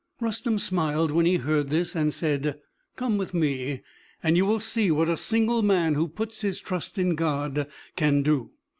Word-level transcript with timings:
Rustem 0.19 0.57
smiled 0.57 1.11
when 1.11 1.27
he 1.27 1.35
heard 1.35 1.69
this, 1.69 1.93
and 1.95 2.11
said, 2.11 2.59
"Come 2.95 3.19
with 3.19 3.35
me, 3.35 3.81
and 4.23 4.35
you 4.35 4.47
will 4.47 4.59
see 4.59 4.89
what 4.89 5.09
a 5.09 5.15
single 5.15 5.61
man, 5.61 5.93
who 5.93 6.07
puts 6.07 6.41
his 6.41 6.59
trust 6.59 6.97
in 6.97 7.13
God, 7.13 7.67
can 7.95 8.23
do. 8.23 8.49